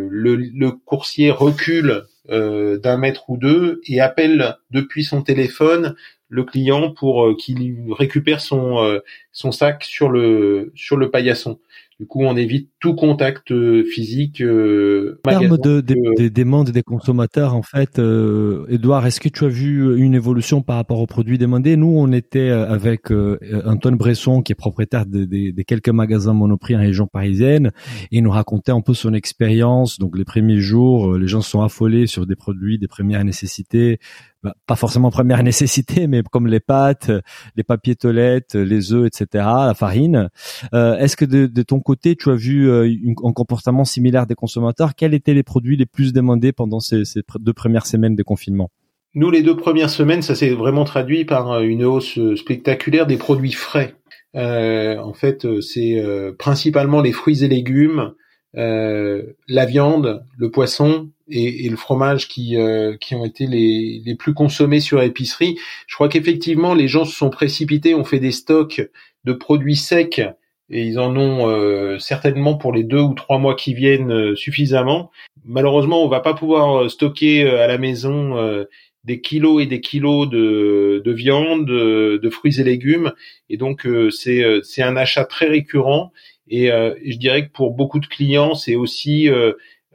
le, 0.10 0.36
le, 0.36 0.72
coursier 0.72 1.30
recule 1.30 2.06
d'un 2.28 2.98
mètre 2.98 3.30
ou 3.30 3.38
deux 3.38 3.80
et 3.86 4.02
appelle 4.02 4.56
depuis 4.72 5.04
son 5.04 5.22
téléphone 5.22 5.96
le 6.34 6.44
client 6.44 6.92
pour 6.92 7.38
qu'il 7.38 7.86
récupère 7.94 8.42
son 8.42 9.00
son 9.32 9.52
sac 9.52 9.84
sur 9.84 10.10
le 10.10 10.72
sur 10.76 10.98
le 10.98 11.12
paillasson. 11.12 11.60
Du 12.00 12.08
coup, 12.08 12.24
on 12.24 12.36
évite 12.36 12.72
tout 12.84 12.96
contact 12.96 13.50
euh, 13.52 13.86
physique. 13.86 14.42
Euh, 14.42 15.22
en 15.26 15.30
termes 15.30 15.58
de, 15.58 15.80
des 15.80 16.30
demandes 16.30 16.70
des 16.70 16.84
consommateurs, 16.84 17.56
en 17.56 17.62
fait, 17.62 17.98
euh, 17.98 18.66
Edouard, 18.68 19.08
est-ce 19.08 19.22
que 19.22 19.30
tu 19.30 19.46
as 19.46 19.48
vu 19.48 19.98
une 19.98 20.14
évolution 20.14 20.62
par 20.62 20.76
rapport 20.76 21.00
aux 21.00 21.08
produits 21.08 21.38
demandés? 21.38 21.78
Nous, 21.78 21.96
on 21.98 22.12
était 22.12 22.50
euh, 22.50 22.70
avec 22.70 23.10
euh, 23.10 23.40
Antoine 23.66 23.96
Bresson, 23.96 24.42
qui 24.42 24.52
est 24.52 24.56
propriétaire 24.56 25.06
de, 25.06 25.24
de, 25.24 25.62
quelques 25.62 25.88
magasins 25.88 26.34
Monoprix 26.34 26.76
en 26.76 26.80
région 26.80 27.08
parisienne, 27.08 27.72
et 28.12 28.18
il 28.18 28.24
nous 28.24 28.32
racontait 28.32 28.74
un 28.74 28.82
peu 28.82 28.94
son 28.94 29.14
expérience. 29.14 29.98
Donc, 29.98 30.18
les 30.18 30.26
premiers 30.26 30.60
jours, 30.60 31.14
les 31.14 31.28
gens 31.28 31.42
sont 31.42 31.62
affolés 31.62 32.06
sur 32.06 32.26
des 32.26 32.36
produits 32.36 32.80
des 32.80 32.90
premières 32.90 33.24
nécessités, 33.24 33.98
bah, 34.44 34.54
pas 34.68 34.76
forcément 34.76 35.10
première 35.10 35.42
nécessité, 35.44 36.08
mais 36.08 36.22
comme 36.30 36.48
les 36.48 36.60
pâtes, 36.60 37.10
les 37.56 37.64
papiers 37.64 37.96
toilettes, 37.96 38.56
les 38.56 38.92
œufs, 38.92 39.08
etc., 39.08 39.26
la 39.34 39.74
farine. 39.74 40.30
Euh, 40.74 40.98
Est-ce 40.98 41.16
que 41.16 41.24
de, 41.24 41.48
de, 41.48 41.64
ton 41.64 41.80
côté, 41.80 42.18
tu 42.18 42.30
as 42.30 42.36
vu 42.36 42.70
euh, 42.74 43.14
un 43.24 43.32
comportement 43.32 43.86
similaire 43.86 44.28
des 44.28 44.36
consommateurs 44.36 44.96
Quels 44.96 45.14
étaient 45.14 45.34
les 45.34 45.44
produits 45.44 45.78
les 45.78 45.86
plus 45.86 46.14
demandés 46.14 46.52
pendant 46.52 46.80
ces, 46.80 47.04
deux 47.40 47.54
premières 47.54 47.86
semaines 47.86 48.16
de 48.16 48.24
confinement? 48.24 48.70
Nous, 49.16 49.30
les 49.30 49.44
deux 49.44 49.56
premières 49.56 49.90
semaines, 49.90 50.22
ça 50.22 50.36
s'est 50.36 50.50
vraiment 50.50 50.86
traduit 50.86 51.26
par 51.26 51.52
euh, 51.52 51.62
une 51.62 51.84
hausse 51.84 52.18
euh, 52.18 52.36
spectaculaire 52.36 53.06
des 53.06 53.18
produits 53.18 53.52
frais. 53.52 53.96
Euh, 54.36 54.98
en 54.98 55.14
fait, 55.14 55.46
c'est 55.62 56.04
principalement 56.40 57.02
les 57.02 57.12
fruits 57.12 57.44
et 57.44 57.48
légumes, 57.48 58.14
la 58.56 59.66
viande, 59.68 60.26
le 60.38 60.50
poisson 60.50 61.12
et, 61.30 61.70
le 61.70 61.76
fromage 61.76 62.28
qui, 62.28 62.58
euh, 62.58 62.98
qui 62.98 63.16
ont 63.16 63.26
été 63.26 63.48
les 63.48 64.16
plus 64.18 64.34
consommés 64.34 64.80
sur 64.80 65.02
épicerie. 65.02 65.58
Je 65.88 65.96
crois 65.96 66.10
qu'effectivement, 66.10 66.74
les 66.74 66.88
gens 66.88 67.06
se 67.06 67.16
sont 67.16 67.30
précipités, 67.30 67.96
ont 67.96 68.04
fait 68.04 68.20
des 68.20 68.32
stocks 68.32 68.82
de 69.24 69.34
produits 69.34 69.76
secs 69.76 70.22
et 70.70 70.84
ils 70.84 71.00
en 71.00 71.16
ont 71.16 71.50
euh, 71.50 72.00
certainement 72.00 72.56
pour 72.56 72.74
les 72.74 72.84
deux 72.84 73.02
ou 73.02 73.14
trois 73.14 73.38
mois 73.38 73.56
qui 73.56 73.74
viennent 73.74 74.12
euh, 74.12 74.36
suffisamment. 74.36 75.12
Malheureusement, 75.46 76.04
on 76.04 76.08
va 76.08 76.20
pas 76.20 76.34
pouvoir 76.34 76.90
stocker 76.90 77.48
à 77.48 77.68
la 77.68 77.78
maison 77.78 78.66
des 79.04 79.20
kilos 79.20 79.62
et 79.62 79.66
des 79.66 79.82
kilos 79.82 80.30
de, 80.30 81.02
de 81.04 81.12
viande, 81.12 81.66
de, 81.66 82.30
fruits 82.30 82.62
et 82.62 82.64
légumes, 82.64 83.12
et 83.50 83.58
donc 83.58 83.86
c'est 84.10 84.42
c'est 84.64 84.82
un 84.82 84.96
achat 84.96 85.26
très 85.26 85.48
récurrent. 85.48 86.14
Et, 86.48 86.68
je 86.68 87.18
dirais 87.18 87.46
que 87.46 87.52
pour 87.52 87.72
beaucoup 87.72 88.00
de 88.00 88.08
clients, 88.08 88.56
c'est 88.56 88.76
aussi 88.76 89.30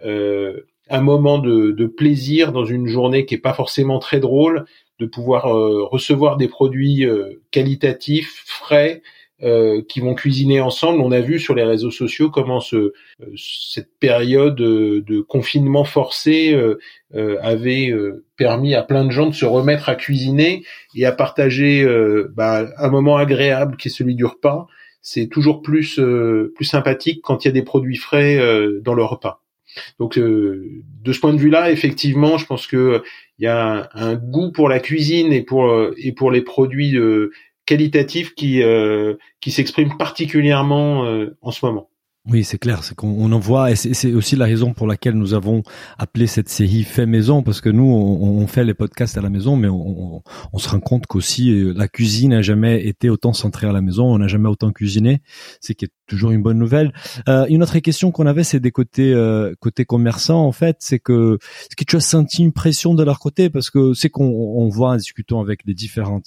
un 0.04 1.00
moment 1.00 1.38
de, 1.38 1.70
de, 1.70 1.86
plaisir 1.86 2.52
dans 2.52 2.66
une 2.66 2.86
journée 2.86 3.24
qui 3.24 3.34
est 3.34 3.38
pas 3.38 3.54
forcément 3.54 4.00
très 4.00 4.20
drôle, 4.20 4.66
de 4.98 5.06
pouvoir 5.06 5.46
euh, 5.46 5.84
recevoir 5.84 6.36
des 6.36 6.48
produits 6.48 7.06
euh, 7.06 7.40
qualitatifs, 7.50 8.42
frais, 8.46 9.02
euh, 9.42 9.82
qui 9.88 10.00
vont 10.00 10.14
cuisiner 10.14 10.60
ensemble. 10.60 11.00
On 11.00 11.12
a 11.12 11.20
vu 11.20 11.38
sur 11.38 11.54
les 11.54 11.62
réseaux 11.62 11.90
sociaux 11.90 12.30
comment 12.30 12.60
ce, 12.60 12.92
cette 13.36 13.90
période 13.98 14.56
de 14.56 15.20
confinement 15.20 15.84
forcé 15.84 16.56
avait 17.14 17.92
permis 18.36 18.74
à 18.74 18.82
plein 18.82 19.04
de 19.04 19.10
gens 19.10 19.26
de 19.26 19.34
se 19.34 19.44
remettre 19.44 19.88
à 19.88 19.94
cuisiner 19.94 20.64
et 20.94 21.06
à 21.06 21.12
partager 21.12 21.86
bah, 22.34 22.66
un 22.78 22.88
moment 22.88 23.16
agréable 23.16 23.76
qui 23.76 23.88
est 23.88 23.92
celui 23.92 24.14
du 24.14 24.24
repas. 24.24 24.66
C'est 25.02 25.28
toujours 25.28 25.62
plus 25.62 26.00
plus 26.54 26.64
sympathique 26.64 27.20
quand 27.22 27.44
il 27.44 27.48
y 27.48 27.50
a 27.50 27.54
des 27.54 27.62
produits 27.62 27.96
frais 27.96 28.38
dans 28.82 28.94
le 28.94 29.04
repas. 29.04 29.42
Donc 29.98 30.18
euh, 30.18 30.82
de 31.02 31.12
ce 31.12 31.20
point 31.20 31.32
de 31.32 31.38
vue-là, 31.38 31.70
effectivement, 31.70 32.38
je 32.38 32.46
pense 32.46 32.66
que 32.66 33.02
il 33.38 33.44
y 33.44 33.48
a 33.48 33.88
un, 33.94 34.14
goût 34.14 34.50
pour 34.50 34.68
la 34.68 34.80
cuisine 34.80 35.32
et 35.32 35.42
pour 35.42 35.66
euh, 35.66 35.94
et 35.98 36.12
pour 36.12 36.30
les 36.30 36.42
produits 36.42 36.96
euh, 37.68 37.76
qualitatifs 37.76 38.34
qui 38.34 38.62
qui 39.40 39.50
s'expriment 39.50 39.96
particulièrement 39.96 41.04
en 41.42 41.50
ce 41.50 41.64
moment. 41.64 41.88
Oui, 42.30 42.44
c'est 42.44 42.58
clair, 42.58 42.84
c'est 42.84 42.94
qu'on 42.94 43.32
en 43.32 43.38
voit, 43.38 43.70
et 43.70 43.76
c'est 43.76 44.12
aussi 44.12 44.36
la 44.36 44.44
raison 44.44 44.74
pour 44.74 44.86
laquelle 44.86 45.14
nous 45.14 45.32
avons 45.32 45.62
appelé 45.96 46.26
cette 46.26 46.50
série 46.50 46.82
Fait 46.82 47.06
Maison, 47.06 47.42
parce 47.42 47.62
que 47.62 47.70
nous, 47.70 47.86
on, 47.86 48.46
fait 48.46 48.64
les 48.64 48.74
podcasts 48.74 49.16
à 49.16 49.22
la 49.22 49.30
maison, 49.30 49.56
mais 49.56 49.68
on, 49.68 50.22
se 50.58 50.68
rend 50.68 50.80
compte 50.80 51.06
qu'aussi 51.06 51.72
la 51.74 51.88
cuisine 51.88 52.32
n'a 52.32 52.42
jamais 52.42 52.86
été 52.86 53.08
autant 53.08 53.32
centrée 53.32 53.66
à 53.66 53.72
la 53.72 53.80
maison, 53.80 54.12
on 54.12 54.18
n'a 54.18 54.28
jamais 54.28 54.48
autant 54.50 54.72
cuisiné, 54.72 55.22
c'est 55.62 55.74
qui 55.74 55.86
est 55.86 55.92
toujours 56.08 56.32
une 56.32 56.42
bonne 56.42 56.58
nouvelle. 56.58 56.92
Euh, 57.28 57.46
une 57.48 57.62
autre 57.62 57.78
question 57.78 58.10
qu'on 58.10 58.26
avait, 58.26 58.44
c'est 58.44 58.60
des 58.60 58.72
côtés 58.72 59.12
euh, 59.12 59.54
côté 59.60 59.84
commerçants, 59.84 60.44
en 60.44 60.52
fait, 60.52 60.76
c'est 60.80 60.98
que 60.98 61.38
est-ce 61.62 61.76
que 61.76 61.84
tu 61.84 61.96
as 61.96 62.00
senti 62.00 62.42
une 62.42 62.52
pression 62.52 62.94
de 62.94 63.04
leur 63.04 63.20
côté, 63.20 63.50
parce 63.50 63.70
que 63.70 63.94
c'est 63.94 64.10
qu'on 64.10 64.24
on 64.24 64.68
voit 64.68 64.90
en 64.90 64.96
discutant 64.96 65.40
avec 65.40 65.60
les 65.64 65.74
différents 65.74 66.22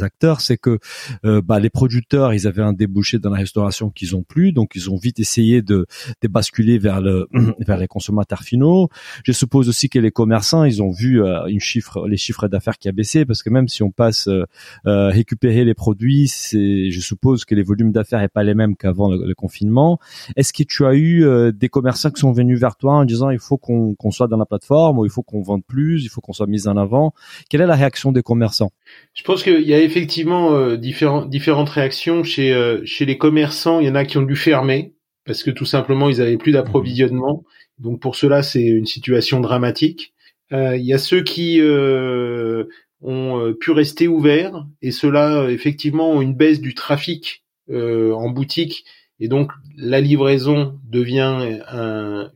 acteurs, 0.00 0.40
c'est 0.40 0.56
que 0.56 0.78
euh, 1.24 1.40
bah, 1.42 1.58
les 1.58 1.70
producteurs, 1.70 2.34
ils 2.34 2.46
avaient 2.46 2.62
un 2.62 2.72
débouché 2.72 3.18
dans 3.18 3.30
la 3.30 3.38
restauration 3.38 3.90
qu'ils 3.90 4.14
ont 4.14 4.22
plus, 4.22 4.52
donc 4.52 4.72
ils 4.74 4.90
ont 4.90 4.96
vite 4.96 5.18
essayé 5.18 5.62
de, 5.62 5.86
de 6.20 6.28
basculer 6.28 6.78
vers 6.78 7.00
le 7.00 7.28
vers 7.66 7.78
les 7.78 7.88
consommateurs 7.88 8.42
finaux. 8.42 8.88
Je 9.24 9.32
suppose 9.32 9.68
aussi 9.68 9.88
que 9.88 9.98
les 9.98 10.10
commerçants, 10.10 10.64
ils 10.64 10.82
ont 10.82 10.90
vu 10.90 11.22
euh, 11.22 11.46
une 11.46 11.60
chiffre, 11.60 12.06
les 12.06 12.16
chiffres 12.16 12.48
d'affaires 12.48 12.78
qui 12.78 12.88
a 12.88 12.92
baissé 12.92 13.24
parce 13.24 13.42
que 13.42 13.50
même 13.50 13.68
si 13.68 13.82
on 13.82 13.90
passe 13.90 14.28
euh, 14.28 15.08
récupérer 15.08 15.64
les 15.64 15.74
produits, 15.74 16.28
c'est, 16.28 16.90
je 16.90 17.00
suppose 17.00 17.44
que 17.44 17.54
les 17.54 17.62
volumes 17.62 17.92
d'affaires 17.92 18.20
est 18.20 18.28
pas 18.28 18.42
les 18.42 18.54
mêmes 18.54 18.76
qu'avant 18.76 19.10
confinement. 19.34 19.98
Est-ce 20.36 20.52
que 20.52 20.62
tu 20.62 20.84
as 20.86 20.94
eu 20.94 21.24
des 21.52 21.68
commerçants 21.68 22.10
qui 22.10 22.20
sont 22.20 22.32
venus 22.32 22.58
vers 22.58 22.76
toi 22.76 22.94
en 22.94 23.04
disant 23.04 23.30
il 23.30 23.38
faut 23.38 23.56
qu'on 23.56 23.94
qu'on 23.94 24.10
soit 24.10 24.28
dans 24.28 24.36
la 24.36 24.46
plateforme 24.46 24.98
ou 24.98 25.04
il 25.04 25.10
faut 25.10 25.22
qu'on 25.22 25.42
vende 25.42 25.64
plus, 25.66 26.04
il 26.04 26.08
faut 26.08 26.20
qu'on 26.20 26.32
soit 26.32 26.46
mis 26.46 26.68
en 26.68 26.76
avant? 26.76 27.14
Quelle 27.48 27.60
est 27.60 27.66
la 27.66 27.76
réaction 27.76 28.12
des 28.12 28.22
commerçants? 28.22 28.72
Je 29.14 29.22
pense 29.24 29.42
qu'il 29.42 29.62
y 29.62 29.74
a 29.74 29.80
effectivement 29.80 30.76
différents, 30.76 31.24
différentes 31.24 31.70
réactions 31.70 32.24
chez 32.24 32.80
chez 32.84 33.04
les 33.04 33.18
commerçants. 33.18 33.80
Il 33.80 33.86
y 33.86 33.90
en 33.90 33.94
a 33.94 34.04
qui 34.04 34.18
ont 34.18 34.22
dû 34.22 34.36
fermer 34.36 34.94
parce 35.24 35.42
que 35.42 35.50
tout 35.50 35.64
simplement 35.64 36.08
ils 36.08 36.20
avaient 36.20 36.36
plus 36.36 36.52
d'approvisionnement. 36.52 37.44
Donc 37.78 38.00
pour 38.00 38.16
cela 38.16 38.42
c'est 38.42 38.64
une 38.64 38.86
situation 38.86 39.40
dramatique. 39.40 40.12
Euh, 40.52 40.76
il 40.76 40.84
y 40.84 40.92
a 40.92 40.98
ceux 40.98 41.22
qui 41.22 41.60
euh, 41.60 42.64
ont 43.00 43.40
euh, 43.40 43.54
pu 43.54 43.70
rester 43.70 44.08
ouverts 44.08 44.66
et 44.82 44.90
ceux-là 44.90 45.48
effectivement 45.48 46.10
ont 46.10 46.20
une 46.20 46.34
baisse 46.34 46.60
du 46.60 46.74
trafic 46.74 47.44
en 47.70 48.28
boutique 48.28 48.84
et 49.22 49.28
donc 49.28 49.52
la 49.76 50.00
livraison 50.00 50.78
devient 50.90 51.60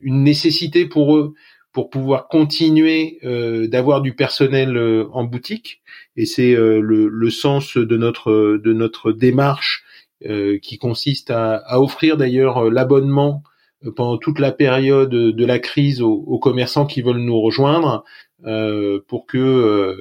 une 0.01 0.23
nécessité 0.23 0.85
pour 0.85 1.17
eux 1.17 1.33
pour 1.73 1.89
pouvoir 1.91 2.27
continuer 2.27 3.19
d'avoir 3.23 4.01
du 4.01 4.15
personnel 4.15 4.77
en 5.11 5.23
boutique. 5.25 5.81
Et 6.15 6.25
c'est 6.25 6.53
le, 6.55 7.07
le, 7.07 7.29
sens 7.29 7.77
de 7.77 7.97
notre 7.97 8.57
de 8.57 8.73
notre 8.73 9.11
démarche 9.11 9.83
euh, 10.25 10.57
qui 10.57 10.79
consiste 10.79 11.29
à, 11.29 11.57
à 11.57 11.79
offrir 11.79 12.17
d'ailleurs 12.17 12.57
euh, 12.57 12.69
l'abonnement 12.71 13.43
euh, 13.85 13.91
pendant 13.91 14.17
toute 14.17 14.39
la 14.39 14.51
période 14.51 15.11
de 15.11 15.45
la 15.45 15.59
crise 15.59 16.01
aux, 16.01 16.39
commerçants 16.39 16.87
qui 16.87 17.03
veulent 17.03 17.17
nous 17.17 17.39
rejoindre 17.39 18.03
euh, 18.43 18.99
pour 19.07 19.27
que 19.27 19.95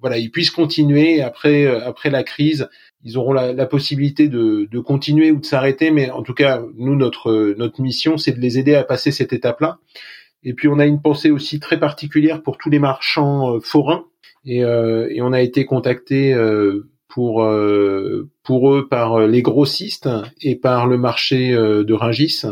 voilà 0.00 0.18
ils 0.18 0.32
puissent 0.32 0.50
continuer 0.50 1.22
après 1.22 1.66
après 1.66 2.10
la 2.10 2.24
crise 2.24 2.68
ils 3.02 3.16
auront 3.16 3.32
la, 3.32 3.52
la 3.52 3.66
possibilité 3.66 4.28
de, 4.28 4.68
de, 4.70 4.78
continuer 4.80 5.30
ou 5.30 5.40
de 5.40 5.46
s'arrêter 5.46 5.90
mais 5.90 6.10
en 6.10 6.22
tout 6.22 6.34
cas 6.34 6.62
nous 6.76 6.96
notre 6.96 7.54
notre 7.56 7.80
mission 7.80 8.18
c'est 8.18 8.32
de 8.32 8.40
les 8.40 8.58
aider 8.58 8.74
à 8.74 8.84
passer 8.84 9.10
cette 9.10 9.32
étape 9.32 9.60
là 9.60 9.78
et 10.42 10.54
puis 10.54 10.68
on 10.68 10.78
a 10.78 10.86
une 10.86 11.00
pensée 11.00 11.30
aussi 11.30 11.60
très 11.60 11.78
particulière 11.78 12.42
pour 12.42 12.56
tous 12.56 12.70
les 12.70 12.78
marchands 12.78 13.60
forains. 13.60 14.06
Et, 14.46 14.60
et 14.60 15.20
on 15.20 15.34
a 15.34 15.42
été 15.42 15.66
contacté 15.66 16.34
pour 17.10 17.42
euh, 17.42 18.30
pour 18.44 18.72
eux 18.72 18.88
par 18.88 19.26
les 19.26 19.42
grossistes 19.42 20.08
et 20.40 20.56
par 20.56 20.86
le 20.86 20.96
marché 20.96 21.52
euh, 21.52 21.84
de 21.84 21.92
Rungis. 21.92 22.42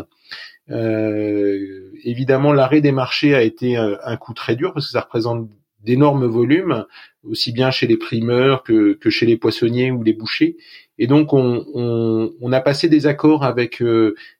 Euh, 0.70 1.92
évidemment, 2.04 2.52
l'arrêt 2.52 2.82
des 2.82 2.92
marchés 2.92 3.34
a 3.34 3.42
été 3.42 3.76
un 3.76 4.16
coup 4.18 4.34
très 4.34 4.56
dur 4.56 4.74
parce 4.74 4.86
que 4.86 4.92
ça 4.92 5.00
représente 5.00 5.48
d'énormes 5.82 6.26
volumes, 6.26 6.84
aussi 7.30 7.52
bien 7.52 7.70
chez 7.70 7.86
les 7.86 7.96
primeurs 7.96 8.62
que, 8.62 8.94
que 8.94 9.10
chez 9.10 9.26
les 9.26 9.36
poissonniers 9.36 9.90
ou 9.90 10.02
les 10.02 10.12
bouchers. 10.12 10.56
Et 10.98 11.06
donc, 11.06 11.32
on, 11.32 11.64
on, 11.74 12.32
on 12.40 12.52
a 12.52 12.60
passé 12.60 12.88
des 12.88 13.06
accords 13.06 13.44
avec 13.44 13.82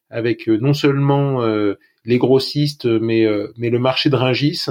avec 0.09 0.47
non 0.47 0.73
seulement 0.73 1.41
les 2.05 2.17
grossistes, 2.17 2.85
mais 2.85 3.25
mais 3.57 3.69
le 3.69 3.79
marché 3.79 4.09
de 4.09 4.15
Rungis 4.15 4.65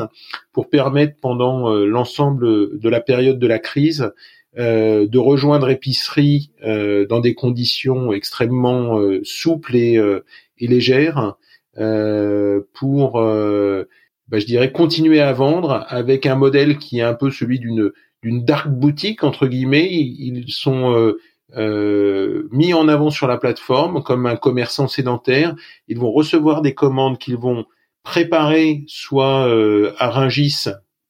pour 0.53 0.69
permettre 0.69 1.15
pendant 1.21 1.71
l'ensemble 1.71 2.79
de 2.79 2.89
la 2.89 3.01
période 3.01 3.39
de 3.39 3.47
la 3.47 3.59
crise 3.59 4.11
euh, 4.59 5.07
de 5.07 5.19
rejoindre 5.19 5.69
épicerie 5.69 6.51
euh, 6.65 7.07
dans 7.07 7.21
des 7.21 7.35
conditions 7.35 8.13
extrêmement 8.13 8.99
euh, 8.99 9.21
souples 9.23 9.77
et, 9.77 10.03
et 10.59 10.67
légères 10.67 11.37
pour, 12.73 13.13
bah, 13.13 14.39
je 14.39 14.47
dirais, 14.47 14.73
continuer 14.73 15.21
à 15.21 15.33
vendre 15.33 15.85
avec 15.89 16.27
un 16.27 16.35
modèle 16.35 16.79
qui 16.79 16.99
est 16.99 17.03
un 17.03 17.15
peu 17.15 17.31
celui 17.31 17.61
d'une 17.61 17.93
d'une 18.23 18.45
dark 18.45 18.69
boutique 18.69 19.25
entre 19.25 19.47
guillemets. 19.47 19.89
Ils 19.91 20.53
sont 20.53 21.15
mis 21.57 22.75
en 22.75 22.89
avant 22.89 23.11
sur 23.11 23.27
la 23.27 23.39
plateforme 23.39 24.03
comme 24.03 24.27
un 24.27 24.37
commerçant 24.37 24.89
sédentaire. 24.89 25.55
Ils 25.89 25.99
vont 25.99 26.13
recevoir 26.13 26.63
des 26.63 26.75
commandes 26.75 27.19
qu'ils 27.19 27.39
vont 27.39 27.65
préparer 28.03 28.85
soit 28.87 29.51
à 29.99 30.11
Ringis, 30.11 30.67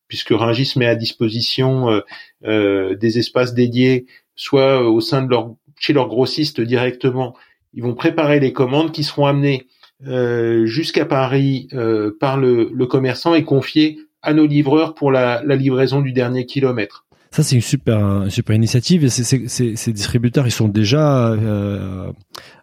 puisque 0.09 0.31
Ringis 0.31 0.75
met 0.77 0.87
à 0.87 0.95
disposition 0.95 2.03
des 2.43 3.19
espaces 3.19 3.55
dédiés, 3.55 4.07
soit 4.37 4.83
au 4.83 5.01
sein 5.01 5.23
de 5.23 5.31
leur 5.31 5.55
chez 5.79 5.93
leur 5.93 6.09
grossiste 6.09 6.61
directement. 6.61 7.37
Ils 7.75 7.83
vont 7.83 7.95
préparer 7.95 8.41
les 8.41 8.53
commandes 8.53 8.93
qui 8.93 9.05
seront 9.05 9.27
amenées 9.27 9.67
euh, 10.07 10.67
jusqu'à 10.67 11.05
Paris 11.05 11.69
euh, 11.73 12.17
par 12.19 12.37
le, 12.37 12.71
le, 12.73 12.87
commerçant 12.87 13.35
et 13.35 13.45
confiées 13.45 13.99
à 14.23 14.35
nos 14.35 14.47
livreurs 14.47 14.95
pour 14.95 15.13
la, 15.13 15.43
la 15.45 15.57
livraison 15.57 16.01
du 16.01 16.13
dernier 16.13 16.47
kilomètre. 16.47 17.07
Ça, 17.31 17.43
c'est 17.43 17.57
une 17.57 17.61
super, 17.61 17.99
une 17.99 18.31
super 18.31 18.57
initiative. 18.57 19.05
Et 19.05 19.11
ces 19.11 19.93
distributeurs, 19.93 20.47
ils 20.47 20.53
sont 20.53 20.69
déjà 20.69 21.29
euh, 21.29 22.11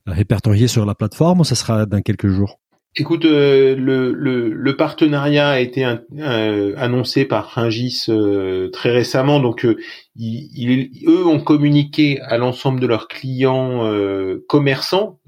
répertoriés 0.08 0.68
sur 0.68 0.86
la 0.86 0.96
plateforme 0.96 1.42
ou 1.42 1.44
ça 1.44 1.56
sera 1.56 1.86
dans 1.86 2.02
quelques 2.02 2.30
jours? 2.30 2.60
Écoute, 2.98 3.26
euh, 3.26 3.76
le, 3.76 4.14
le, 4.14 4.50
le, 4.50 4.78
partenariat 4.78 5.50
a 5.50 5.60
été 5.60 5.86
euh, 6.18 6.74
annoncé 6.78 7.26
par 7.26 7.48
Ringis 7.48 8.06
euh, 8.08 8.70
très 8.70 8.90
récemment, 8.90 9.42
donc 9.42 9.68
ils, 10.16 10.92
eux 11.06 11.28
ont 11.28 11.42
communiqué 11.42 12.22
à 12.22 12.38
l'ensemble 12.38 12.80
de 12.80 12.88
leurs 12.88 13.10
clients 13.10 13.84
commerçants, 14.48 15.20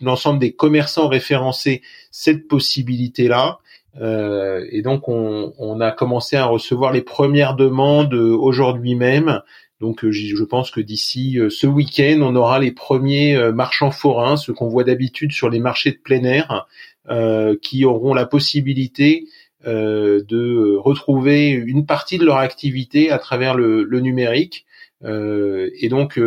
l'ensemble 0.00 0.40
des 0.40 0.54
commerçants 0.54 1.06
référencés, 1.06 1.82
cette 2.10 2.48
possibilité-là. 2.48 3.58
Et 4.00 4.82
donc 4.82 5.08
on, 5.08 5.52
on, 5.58 5.80
a 5.80 5.92
commencé 5.92 6.36
à 6.36 6.46
recevoir 6.46 6.92
les 6.92 7.02
premières 7.02 7.54
demandes 7.54 8.14
aujourd'hui 8.14 8.96
même. 8.96 9.40
Donc 9.80 10.08
je 10.08 10.44
pense 10.44 10.70
que 10.70 10.80
d'ici 10.80 11.38
ce 11.48 11.66
week-end, 11.66 12.18
on 12.22 12.34
aura 12.34 12.58
les 12.58 12.72
premiers 12.72 13.38
marchands 13.52 13.92
forains, 13.92 14.36
ce 14.36 14.50
qu'on 14.50 14.68
voit 14.68 14.84
d'habitude 14.84 15.32
sur 15.32 15.48
les 15.48 15.60
marchés 15.60 15.92
de 15.92 15.98
plein 15.98 16.24
air, 16.24 16.66
euh, 17.10 17.54
qui 17.60 17.84
auront 17.84 18.14
la 18.14 18.24
possibilité 18.24 19.26
euh, 19.66 20.22
de 20.26 20.74
retrouver 20.76 21.50
une 21.50 21.84
partie 21.84 22.16
de 22.16 22.24
leur 22.24 22.38
activité 22.38 23.10
à 23.10 23.18
travers 23.18 23.54
le, 23.54 23.82
le 23.82 24.00
numérique. 24.00 24.64
Euh, 25.04 25.68
et 25.78 25.90
donc, 25.90 26.18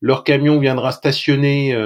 leur 0.00 0.22
camion 0.22 0.60
viendra 0.60 0.92
stationner 0.92 1.76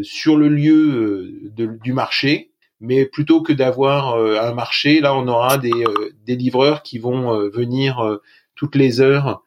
sur 0.00 0.38
le 0.38 0.48
lieu 0.48 1.52
du 1.52 1.92
marché, 1.92 2.52
mais 2.80 3.06
plutôt 3.06 3.42
que 3.42 3.52
d'avoir 3.52 4.16
un 4.16 4.54
marché, 4.54 5.00
là, 5.00 5.14
on 5.14 5.26
aura 5.28 5.58
des, 5.58 5.84
des 6.24 6.36
livreurs 6.36 6.82
qui 6.82 6.98
vont 6.98 7.48
venir 7.48 8.18
toutes 8.54 8.76
les 8.76 9.00
heures 9.00 9.42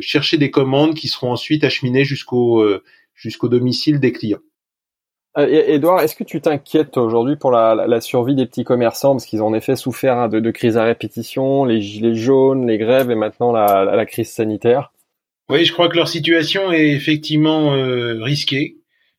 chercher 0.00 0.38
des 0.38 0.50
commandes 0.50 0.94
qui 0.94 1.08
seront 1.08 1.32
ensuite 1.32 1.64
acheminées 1.64 2.04
jusqu'au 2.04 2.64
jusqu'au 3.16 3.48
domicile 3.48 3.98
des 3.98 4.12
clients. 4.12 4.40
Edouard, 5.36 5.98
euh, 5.98 6.02
est-ce 6.02 6.16
que 6.16 6.24
tu 6.24 6.40
t'inquiètes 6.40 6.96
aujourd'hui 6.96 7.36
pour 7.36 7.50
la, 7.50 8.00
survie 8.00 8.34
des 8.34 8.46
petits 8.46 8.64
commerçants? 8.64 9.12
Parce 9.12 9.26
qu'ils 9.26 9.42
ont 9.42 9.48
en 9.48 9.54
effet 9.54 9.76
souffert 9.76 10.16
hein, 10.16 10.28
de, 10.28 10.40
de 10.40 10.50
crises 10.50 10.78
à 10.78 10.84
répétition, 10.84 11.64
les 11.64 11.82
gilets 11.82 12.14
jaunes, 12.14 12.66
les 12.66 12.78
grèves 12.78 13.10
et 13.10 13.14
maintenant 13.14 13.52
la, 13.52 14.06
crise 14.06 14.30
sanitaire 14.30 14.92
Oui, 15.50 15.64
je 15.64 15.72
crois 15.72 15.88
que 15.88 15.96
leur 15.96 16.08
situation 16.08 16.72
est 16.72 16.90
effectivement 16.90 17.74
euh, 17.74 18.22
risquée. 18.22 18.76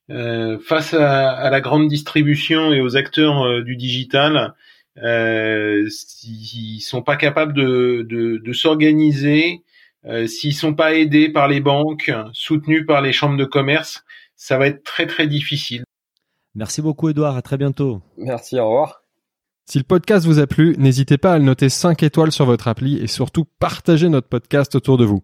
Euh, 0.10 0.58
face 0.60 0.94
à, 0.94 1.50
la 1.50 1.62
grande 1.62 1.88
distribution 1.88 2.72
et 2.72 2.82
aux 2.82 2.96
acteurs 2.96 3.64
du 3.64 3.76
digital, 3.76 4.56
euh, 5.04 5.88
s'ils 5.90 6.82
sont 6.82 7.02
pas 7.02 7.18
capables 7.18 7.54
de, 7.54 8.06
de, 8.08 8.38
de 8.38 8.54
s'organiser, 8.54 9.64
s'ils 10.28 10.56
sont 10.56 10.74
pas 10.74 10.94
aidés 10.94 11.30
par 11.30 11.50
les 11.50 11.60
banques, 11.60 12.12
soutenus 12.32 12.86
par 12.86 13.02
les 13.02 13.12
chambres 13.12 13.38
de 13.38 13.44
commerce, 13.44 14.06
ça 14.38 14.58
va 14.58 14.68
être 14.68 14.84
très 14.84 15.06
très 15.06 15.28
difficile. 15.28 15.84
Merci 16.56 16.82
beaucoup 16.82 17.10
Edouard, 17.10 17.36
à 17.36 17.42
très 17.42 17.58
bientôt. 17.58 18.02
Merci, 18.18 18.60
au 18.60 18.68
revoir. 18.68 19.04
Si 19.70 19.78
le 19.78 19.84
podcast 19.84 20.26
vous 20.26 20.40
a 20.40 20.48
plu, 20.48 20.76
n'hésitez 20.78 21.18
pas 21.18 21.34
à 21.34 21.38
le 21.38 21.44
noter 21.44 21.68
5 21.68 22.02
étoiles 22.02 22.32
sur 22.32 22.46
votre 22.46 22.70
appli 22.70 22.98
et 23.00 23.08
surtout 23.08 23.46
partagez 23.60 24.08
notre 24.08 24.29
podcast 24.29 24.74
autour 24.75 24.98
de 24.98 25.03
vous. 25.03 25.24